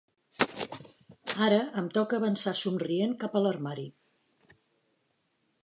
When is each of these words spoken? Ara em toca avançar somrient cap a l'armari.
Ara 1.47 1.59
em 1.81 1.91
toca 1.97 2.17
avançar 2.19 2.55
somrient 2.63 3.15
cap 3.25 3.37
a 3.41 3.45
l'armari. 3.45 3.87